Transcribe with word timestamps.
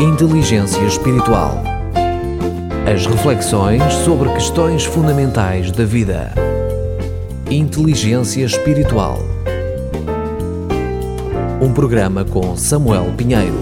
Inteligência 0.00 0.80
Espiritual. 0.86 1.62
As 2.90 3.04
reflexões 3.04 3.82
sobre 4.02 4.32
questões 4.32 4.82
fundamentais 4.82 5.70
da 5.70 5.84
vida. 5.84 6.32
Inteligência 7.50 8.42
Espiritual. 8.42 9.18
Um 11.60 11.74
programa 11.74 12.24
com 12.24 12.56
Samuel 12.56 13.12
Pinheiro. 13.14 13.58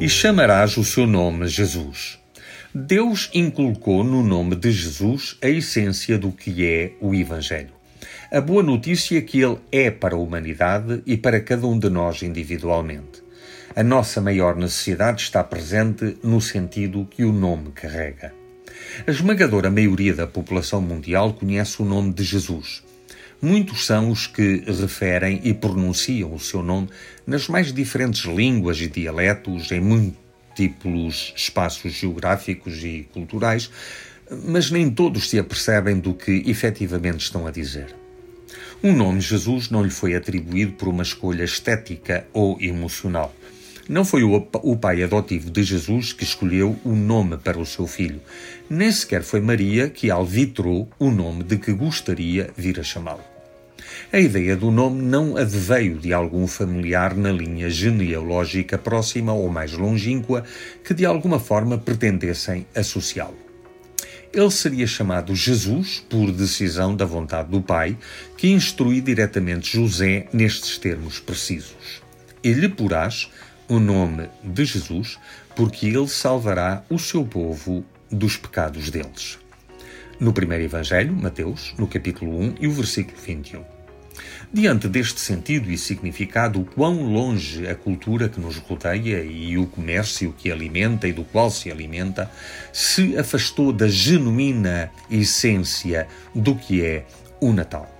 E 0.00 0.08
chamarás 0.08 0.76
o 0.76 0.84
seu 0.84 1.08
nome 1.08 1.48
Jesus. 1.48 2.20
Deus 2.72 3.28
inculcou 3.34 4.04
no 4.04 4.22
nome 4.22 4.54
de 4.54 4.70
Jesus 4.70 5.36
a 5.42 5.48
essência 5.48 6.16
do 6.16 6.30
que 6.30 6.64
é 6.64 6.92
o 7.00 7.12
Evangelho. 7.12 7.77
A 8.30 8.42
boa 8.42 8.62
notícia 8.62 9.16
é 9.16 9.22
que 9.22 9.40
ele 9.40 9.56
é 9.72 9.90
para 9.90 10.14
a 10.14 10.18
humanidade 10.18 11.02
e 11.06 11.16
para 11.16 11.40
cada 11.40 11.66
um 11.66 11.78
de 11.78 11.88
nós 11.88 12.22
individualmente. 12.22 13.22
A 13.74 13.82
nossa 13.82 14.20
maior 14.20 14.54
necessidade 14.54 15.22
está 15.22 15.42
presente 15.42 16.18
no 16.22 16.38
sentido 16.38 17.08
que 17.10 17.24
o 17.24 17.32
nome 17.32 17.70
carrega. 17.70 18.34
A 19.06 19.10
esmagadora 19.10 19.70
maioria 19.70 20.12
da 20.12 20.26
população 20.26 20.82
mundial 20.82 21.32
conhece 21.32 21.80
o 21.80 21.86
nome 21.86 22.12
de 22.12 22.22
Jesus. 22.22 22.82
Muitos 23.40 23.86
são 23.86 24.10
os 24.10 24.26
que 24.26 24.62
referem 24.66 25.40
e 25.42 25.54
pronunciam 25.54 26.34
o 26.34 26.38
seu 26.38 26.62
nome 26.62 26.90
nas 27.26 27.48
mais 27.48 27.72
diferentes 27.72 28.26
línguas 28.26 28.78
e 28.78 28.88
dialetos, 28.88 29.72
em 29.72 29.80
múltiplos 29.80 31.32
espaços 31.34 31.94
geográficos 31.94 32.84
e 32.84 33.08
culturais, 33.10 33.70
mas 34.44 34.70
nem 34.70 34.90
todos 34.90 35.30
se 35.30 35.38
apercebem 35.38 35.98
do 35.98 36.12
que 36.12 36.42
efetivamente 36.44 37.20
estão 37.20 37.46
a 37.46 37.50
dizer. 37.50 37.96
O 38.82 38.92
nome 38.92 39.20
Jesus 39.20 39.70
não 39.70 39.82
lhe 39.82 39.90
foi 39.90 40.14
atribuído 40.14 40.72
por 40.72 40.88
uma 40.88 41.02
escolha 41.02 41.44
estética 41.44 42.26
ou 42.32 42.56
emocional. 42.60 43.34
Não 43.88 44.04
foi 44.04 44.22
o, 44.22 44.76
pai 44.76 45.02
adotivo 45.02 45.50
de 45.50 45.62
Jesus 45.62 46.12
que 46.12 46.22
escolheu 46.22 46.76
o 46.84 46.94
nome 46.94 47.38
para 47.38 47.58
o 47.58 47.64
seu 47.64 47.86
filho. 47.86 48.20
Nem 48.68 48.92
sequer 48.92 49.22
foi 49.22 49.40
Maria 49.40 49.88
que 49.88 50.10
alvitrou 50.10 50.86
o 50.98 51.10
nome 51.10 51.42
de 51.42 51.56
que 51.56 51.72
gostaria 51.72 52.50
vir 52.54 52.78
a 52.78 52.82
chamá-lo. 52.82 53.24
A 54.12 54.20
ideia 54.20 54.54
do 54.54 54.70
nome 54.70 55.00
não 55.02 55.38
adveio 55.38 55.98
de 55.98 56.12
algum 56.12 56.46
familiar 56.46 57.16
na 57.16 57.32
linha 57.32 57.70
genealógica 57.70 58.76
próxima 58.76 59.32
ou 59.32 59.48
mais 59.48 59.72
longínqua 59.72 60.44
que 60.84 60.92
de 60.92 61.06
alguma 61.06 61.40
forma 61.40 61.78
pretendessem 61.78 62.66
associá-lo. 62.74 63.47
Ele 64.32 64.50
seria 64.50 64.86
chamado 64.86 65.34
Jesus 65.34 66.04
por 66.08 66.30
decisão 66.30 66.94
da 66.94 67.04
vontade 67.04 67.50
do 67.50 67.62
Pai, 67.62 67.96
que 68.36 68.48
instrui 68.48 69.00
diretamente 69.00 69.76
José 69.76 70.28
nestes 70.32 70.76
termos 70.76 71.18
precisos. 71.18 72.02
E 72.44 72.52
lhe 72.52 72.68
porás 72.68 73.30
o 73.68 73.78
nome 73.78 74.28
de 74.44 74.64
Jesus, 74.64 75.18
porque 75.56 75.86
ele 75.86 76.08
salvará 76.08 76.84
o 76.90 76.98
seu 76.98 77.24
povo 77.24 77.84
dos 78.10 78.36
pecados 78.36 78.90
deles. 78.90 79.38
No 80.20 80.32
primeiro 80.32 80.64
Evangelho, 80.64 81.14
Mateus, 81.14 81.74
no 81.78 81.86
capítulo 81.86 82.38
1 82.38 82.54
e 82.60 82.66
o 82.66 82.72
versículo 82.72 83.16
21. 83.18 83.77
Diante 84.52 84.88
deste 84.88 85.20
sentido 85.20 85.70
e 85.70 85.76
significado, 85.76 86.66
quão 86.74 87.02
longe 87.02 87.66
a 87.66 87.74
cultura 87.74 88.28
que 88.28 88.40
nos 88.40 88.56
rodeia 88.56 89.22
e 89.22 89.58
o 89.58 89.66
comércio 89.66 90.34
que 90.36 90.50
alimenta 90.50 91.06
e 91.06 91.12
do 91.12 91.24
qual 91.24 91.50
se 91.50 91.70
alimenta 91.70 92.30
se 92.72 93.16
afastou 93.18 93.72
da 93.72 93.88
genuína 93.88 94.90
essência 95.10 96.06
do 96.34 96.54
que 96.54 96.82
é 96.82 97.06
o 97.40 97.52
Natal. 97.52 97.94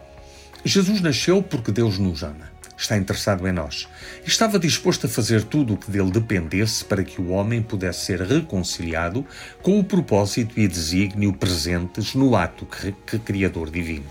Jesus 0.65 1.01
nasceu 1.01 1.43
porque 1.43 1.71
Deus 1.71 1.99
nos 1.99 2.23
ama. 2.23 2.49
Está 2.79 2.97
interessado 2.97 3.47
em 3.49 3.53
nós. 3.53 3.89
Estava 4.25 4.57
disposto 4.57 5.07
a 5.07 5.09
fazer 5.09 5.43
tudo 5.43 5.75
o 5.75 5.77
que 5.77 5.91
dele 5.91 6.13
dependesse 6.13 6.85
para 6.85 7.03
que 7.03 7.21
o 7.21 7.31
homem 7.31 7.61
pudesse 7.61 8.07
ser 8.07 8.23
reconciliado 8.23 9.27
com 9.63 9.81
o 9.81 9.85
propósito 9.85 10.59
e 10.59 10.69
desígnio 10.69 11.33
presentes 11.33 12.15
no 12.15 12.37
ato 12.37 12.65
que, 12.65 12.95
que 13.05 13.19
Criador 13.19 13.69
divino. 13.69 14.07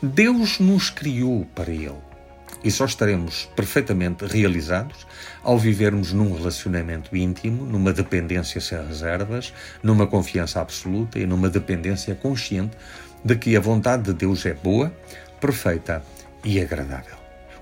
Deus 0.00 0.60
nos 0.60 0.90
criou 0.90 1.44
para 1.56 1.72
Ele. 1.72 1.98
E 2.62 2.70
só 2.70 2.84
estaremos 2.84 3.48
perfeitamente 3.56 4.24
realizados 4.26 5.06
ao 5.42 5.58
vivermos 5.58 6.12
num 6.12 6.36
relacionamento 6.36 7.16
íntimo, 7.16 7.64
numa 7.64 7.92
dependência 7.92 8.60
sem 8.60 8.80
reservas, 8.86 9.52
numa 9.82 10.06
confiança 10.06 10.60
absoluta 10.60 11.18
e 11.18 11.26
numa 11.26 11.48
dependência 11.48 12.14
consciente 12.14 12.76
de 13.24 13.34
que 13.34 13.56
a 13.56 13.60
vontade 13.60 14.04
de 14.04 14.12
Deus 14.12 14.46
é 14.46 14.54
boa, 14.54 14.92
perfeita 15.40 16.02
e 16.44 16.60
agradável. 16.60 17.16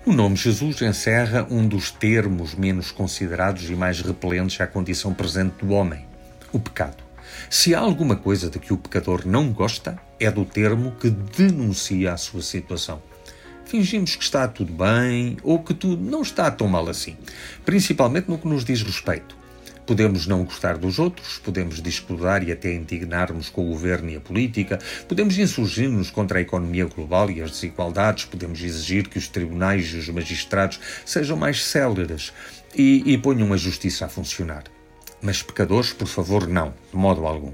O 0.04 0.12
nome 0.12 0.36
Jesus 0.36 0.80
encerra 0.82 1.46
um 1.50 1.66
dos 1.66 1.90
termos 1.90 2.54
menos 2.54 2.90
considerados 2.90 3.68
e 3.70 3.74
mais 3.74 4.00
repelentes 4.02 4.60
à 4.60 4.66
condição 4.66 5.14
presente 5.14 5.64
do 5.64 5.72
homem: 5.72 6.06
o 6.52 6.60
pecado. 6.60 7.05
Se 7.48 7.74
há 7.74 7.78
alguma 7.78 8.16
coisa 8.16 8.50
de 8.50 8.58
que 8.58 8.72
o 8.72 8.78
pecador 8.78 9.26
não 9.26 9.52
gosta, 9.52 9.98
é 10.18 10.30
do 10.30 10.44
termo 10.44 10.92
que 11.00 11.10
denuncia 11.10 12.12
a 12.12 12.16
sua 12.16 12.42
situação. 12.42 13.02
Fingimos 13.64 14.14
que 14.14 14.22
está 14.22 14.46
tudo 14.46 14.72
bem 14.72 15.36
ou 15.42 15.58
que 15.58 15.74
tudo 15.74 16.02
não 16.02 16.22
está 16.22 16.50
tão 16.50 16.68
mal 16.68 16.88
assim, 16.88 17.16
principalmente 17.64 18.28
no 18.28 18.38
que 18.38 18.46
nos 18.46 18.64
diz 18.64 18.82
respeito. 18.82 19.36
Podemos 19.84 20.26
não 20.26 20.44
gostar 20.44 20.76
dos 20.76 20.98
outros, 20.98 21.38
podemos 21.38 21.80
discordar 21.80 22.42
e 22.42 22.50
até 22.50 22.74
indignarmos 22.74 23.48
com 23.48 23.66
o 23.66 23.70
governo 23.70 24.10
e 24.10 24.16
a 24.16 24.20
política, 24.20 24.78
podemos 25.08 25.38
insurgir-nos 25.38 26.10
contra 26.10 26.38
a 26.38 26.42
economia 26.42 26.86
global 26.86 27.30
e 27.30 27.40
as 27.40 27.52
desigualdades, 27.52 28.24
podemos 28.24 28.60
exigir 28.62 29.08
que 29.08 29.18
os 29.18 29.28
tribunais 29.28 29.92
e 29.92 29.96
os 29.96 30.08
magistrados 30.08 30.80
sejam 31.04 31.36
mais 31.36 31.64
céleres 31.64 32.32
e, 32.74 33.02
e 33.06 33.16
ponham 33.16 33.52
a 33.52 33.56
justiça 33.56 34.06
a 34.06 34.08
funcionar. 34.08 34.75
Mas 35.20 35.42
pecadores, 35.42 35.92
por 35.92 36.06
favor, 36.06 36.46
não, 36.46 36.74
de 36.90 36.96
modo 36.96 37.26
algum. 37.26 37.52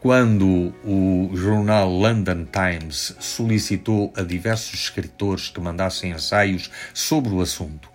Quando 0.00 0.74
o 0.84 1.30
jornal 1.34 1.88
London 1.88 2.46
Times 2.46 3.16
solicitou 3.18 4.12
a 4.16 4.22
diversos 4.22 4.74
escritores 4.74 5.48
que 5.48 5.60
mandassem 5.60 6.12
ensaios 6.12 6.70
sobre 6.94 7.32
o 7.32 7.40
assunto, 7.40 7.90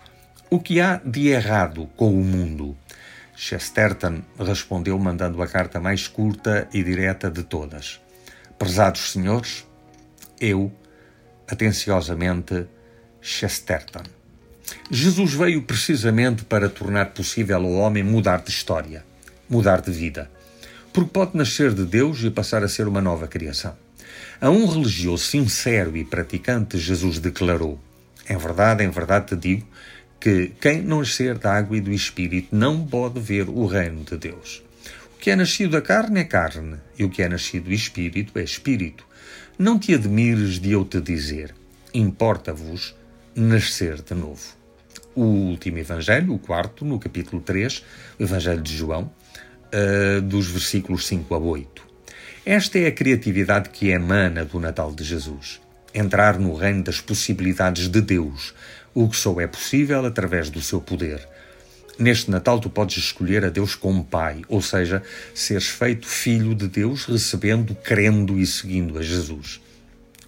o 0.49 0.59
que 0.59 0.81
há 0.81 0.97
de 0.97 1.29
errado 1.29 1.89
com 1.95 2.13
o 2.13 2.23
mundo? 2.23 2.77
Chesterton 3.35 4.21
respondeu 4.37 4.99
mandando 4.99 5.41
a 5.41 5.47
carta 5.47 5.79
mais 5.79 6.07
curta 6.07 6.67
e 6.73 6.83
direta 6.83 7.31
de 7.31 7.43
todas. 7.43 7.99
Prezados 8.59 9.13
senhores, 9.13 9.65
eu, 10.39 10.71
atenciosamente, 11.47 12.67
Chesterton. 13.21 14.20
Jesus 14.89 15.33
veio 15.33 15.61
precisamente 15.61 16.43
para 16.43 16.69
tornar 16.69 17.07
possível 17.07 17.57
ao 17.57 17.71
homem 17.71 18.03
mudar 18.03 18.41
de 18.41 18.49
história, 18.49 19.05
mudar 19.49 19.81
de 19.81 19.91
vida. 19.91 20.29
Porque 20.93 21.11
pode 21.11 21.37
nascer 21.37 21.73
de 21.73 21.85
Deus 21.85 22.21
e 22.23 22.29
passar 22.29 22.63
a 22.63 22.67
ser 22.67 22.87
uma 22.87 23.01
nova 23.01 23.27
criação. 23.27 23.75
A 24.41 24.49
um 24.49 24.65
religioso 24.65 25.23
sincero 25.23 25.95
e 25.95 26.03
praticante, 26.03 26.77
Jesus 26.77 27.19
declarou: 27.19 27.79
Em 28.29 28.37
verdade, 28.37 28.83
em 28.83 28.89
verdade 28.89 29.27
te 29.27 29.35
digo 29.35 29.67
que 30.19 30.51
quem 30.59 30.81
não 30.81 30.99
nascer 30.99 31.37
da 31.37 31.53
água 31.53 31.77
e 31.77 31.81
do 31.81 31.91
Espírito 31.91 32.55
não 32.55 32.85
pode 32.85 33.19
ver 33.19 33.47
o 33.49 33.65
reino 33.65 34.03
de 34.03 34.17
Deus. 34.17 34.61
O 35.15 35.19
que 35.19 35.31
é 35.31 35.35
nascido 35.35 35.71
da 35.71 35.81
carne 35.81 36.21
é 36.21 36.23
carne, 36.23 36.77
e 36.97 37.03
o 37.03 37.09
que 37.09 37.23
é 37.23 37.29
nascido 37.29 37.65
do 37.65 37.73
Espírito 37.73 38.37
é 38.37 38.43
Espírito. 38.43 39.05
Não 39.57 39.79
te 39.79 39.93
admires 39.93 40.59
de 40.59 40.71
eu 40.71 40.83
te 40.83 40.99
dizer: 40.99 41.53
importa-vos 41.93 42.95
nascer 43.35 44.01
de 44.01 44.13
novo 44.13 44.61
o 45.15 45.23
último 45.23 45.77
Evangelho, 45.77 46.33
o 46.33 46.39
quarto, 46.39 46.85
no 46.85 46.99
capítulo 46.99 47.41
3, 47.41 47.83
o 48.19 48.23
Evangelho 48.23 48.61
de 48.61 48.75
João, 48.75 49.11
uh, 49.73 50.21
dos 50.21 50.47
versículos 50.47 51.05
5 51.07 51.33
a 51.35 51.37
8. 51.37 51.81
Esta 52.45 52.79
é 52.79 52.87
a 52.87 52.91
criatividade 52.91 53.69
que 53.69 53.89
emana 53.89 54.45
do 54.45 54.59
Natal 54.59 54.93
de 54.93 55.03
Jesus. 55.03 55.61
Entrar 55.93 56.39
no 56.39 56.55
reino 56.55 56.83
das 56.83 57.01
possibilidades 57.01 57.89
de 57.89 58.01
Deus, 58.01 58.53
o 58.93 59.09
que 59.09 59.17
só 59.17 59.39
é 59.39 59.47
possível 59.47 60.05
através 60.05 60.49
do 60.49 60.61
seu 60.61 60.79
poder. 60.79 61.27
Neste 61.99 62.31
Natal, 62.31 62.59
tu 62.59 62.69
podes 62.69 62.97
escolher 62.97 63.43
a 63.45 63.49
Deus 63.49 63.75
como 63.75 64.03
Pai, 64.03 64.41
ou 64.47 64.61
seja, 64.61 65.03
seres 65.35 65.67
feito 65.67 66.07
filho 66.07 66.55
de 66.55 66.67
Deus, 66.67 67.05
recebendo, 67.05 67.75
crendo 67.75 68.39
e 68.39 68.47
seguindo 68.47 68.97
a 68.97 69.03
Jesus. 69.03 69.61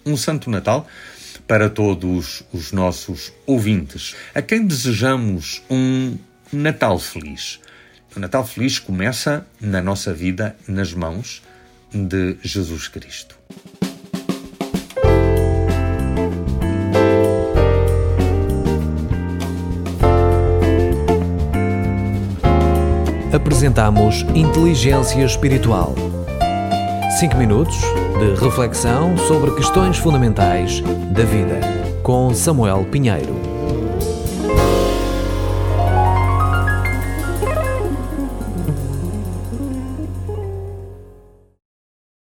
Um 0.06 0.16
Santo 0.16 0.50
Natal 0.50 0.86
para 1.46 1.68
todos 1.68 2.42
os 2.52 2.72
nossos 2.72 3.32
ouvintes, 3.46 4.14
a 4.34 4.40
quem 4.40 4.66
desejamos 4.66 5.62
um 5.70 6.16
Natal 6.52 6.98
feliz. 6.98 7.60
O 8.16 8.20
Natal 8.20 8.46
feliz 8.46 8.78
começa 8.78 9.46
na 9.60 9.82
nossa 9.82 10.14
vida, 10.14 10.56
nas 10.68 10.92
mãos 10.92 11.42
de 11.92 12.36
Jesus 12.42 12.88
Cristo. 12.88 13.36
Apresentamos 23.32 24.22
Inteligência 24.34 25.24
Espiritual. 25.24 25.94
5 27.18 27.36
minutos 27.36 27.74
de 28.18 28.34
reflexão 28.34 29.16
sobre 29.16 29.50
questões 29.54 29.98
fundamentais 29.98 30.80
da 31.10 31.24
vida. 31.24 31.60
com 32.02 32.34
Samuel 32.34 32.84
Pinheiro. 32.90 33.53